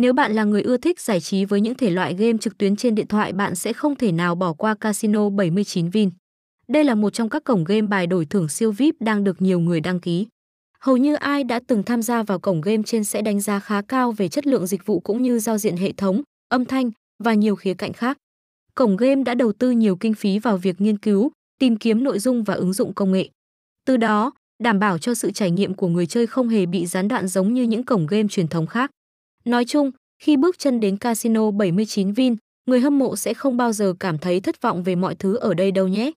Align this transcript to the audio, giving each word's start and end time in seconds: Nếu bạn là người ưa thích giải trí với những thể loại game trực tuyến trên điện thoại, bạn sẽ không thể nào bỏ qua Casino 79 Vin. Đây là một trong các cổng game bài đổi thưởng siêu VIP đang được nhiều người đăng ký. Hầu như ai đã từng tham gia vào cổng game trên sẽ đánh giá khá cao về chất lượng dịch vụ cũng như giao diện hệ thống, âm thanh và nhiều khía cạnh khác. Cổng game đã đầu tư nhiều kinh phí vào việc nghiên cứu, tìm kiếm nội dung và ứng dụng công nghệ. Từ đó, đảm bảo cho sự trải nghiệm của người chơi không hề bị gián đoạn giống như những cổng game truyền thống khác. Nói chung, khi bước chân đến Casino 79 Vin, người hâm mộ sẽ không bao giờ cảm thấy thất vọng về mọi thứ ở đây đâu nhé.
Nếu 0.00 0.12
bạn 0.12 0.32
là 0.32 0.44
người 0.44 0.62
ưa 0.62 0.76
thích 0.76 1.00
giải 1.00 1.20
trí 1.20 1.44
với 1.44 1.60
những 1.60 1.74
thể 1.74 1.90
loại 1.90 2.14
game 2.14 2.38
trực 2.40 2.58
tuyến 2.58 2.76
trên 2.76 2.94
điện 2.94 3.06
thoại, 3.06 3.32
bạn 3.32 3.54
sẽ 3.54 3.72
không 3.72 3.96
thể 3.96 4.12
nào 4.12 4.34
bỏ 4.34 4.52
qua 4.52 4.74
Casino 4.74 5.30
79 5.30 5.90
Vin. 5.90 6.10
Đây 6.68 6.84
là 6.84 6.94
một 6.94 7.10
trong 7.10 7.28
các 7.28 7.44
cổng 7.44 7.64
game 7.64 7.82
bài 7.82 8.06
đổi 8.06 8.26
thưởng 8.26 8.48
siêu 8.48 8.72
VIP 8.72 8.94
đang 9.00 9.24
được 9.24 9.42
nhiều 9.42 9.60
người 9.60 9.80
đăng 9.80 10.00
ký. 10.00 10.26
Hầu 10.80 10.96
như 10.96 11.14
ai 11.14 11.44
đã 11.44 11.60
từng 11.66 11.82
tham 11.82 12.02
gia 12.02 12.22
vào 12.22 12.38
cổng 12.38 12.60
game 12.60 12.82
trên 12.86 13.04
sẽ 13.04 13.22
đánh 13.22 13.40
giá 13.40 13.60
khá 13.60 13.82
cao 13.82 14.12
về 14.12 14.28
chất 14.28 14.46
lượng 14.46 14.66
dịch 14.66 14.86
vụ 14.86 15.00
cũng 15.00 15.22
như 15.22 15.38
giao 15.38 15.58
diện 15.58 15.76
hệ 15.76 15.92
thống, 15.92 16.22
âm 16.48 16.64
thanh 16.64 16.90
và 17.24 17.34
nhiều 17.34 17.56
khía 17.56 17.74
cạnh 17.74 17.92
khác. 17.92 18.18
Cổng 18.74 18.96
game 18.96 19.22
đã 19.22 19.34
đầu 19.34 19.52
tư 19.52 19.70
nhiều 19.70 19.96
kinh 19.96 20.14
phí 20.14 20.38
vào 20.38 20.56
việc 20.56 20.80
nghiên 20.80 20.98
cứu, 20.98 21.30
tìm 21.58 21.76
kiếm 21.76 22.04
nội 22.04 22.18
dung 22.18 22.44
và 22.44 22.54
ứng 22.54 22.72
dụng 22.72 22.94
công 22.94 23.12
nghệ. 23.12 23.28
Từ 23.86 23.96
đó, 23.96 24.32
đảm 24.62 24.78
bảo 24.78 24.98
cho 24.98 25.14
sự 25.14 25.30
trải 25.30 25.50
nghiệm 25.50 25.74
của 25.74 25.88
người 25.88 26.06
chơi 26.06 26.26
không 26.26 26.48
hề 26.48 26.66
bị 26.66 26.86
gián 26.86 27.08
đoạn 27.08 27.28
giống 27.28 27.54
như 27.54 27.62
những 27.62 27.84
cổng 27.84 28.06
game 28.06 28.28
truyền 28.28 28.48
thống 28.48 28.66
khác. 28.66 28.90
Nói 29.44 29.64
chung, 29.64 29.90
khi 30.22 30.36
bước 30.36 30.58
chân 30.58 30.80
đến 30.80 30.96
Casino 30.96 31.50
79 31.50 32.12
Vin, 32.12 32.36
người 32.66 32.80
hâm 32.80 32.98
mộ 32.98 33.16
sẽ 33.16 33.34
không 33.34 33.56
bao 33.56 33.72
giờ 33.72 33.94
cảm 34.00 34.18
thấy 34.18 34.40
thất 34.40 34.62
vọng 34.62 34.82
về 34.82 34.94
mọi 34.94 35.14
thứ 35.14 35.36
ở 35.36 35.54
đây 35.54 35.70
đâu 35.70 35.88
nhé. 35.88 36.10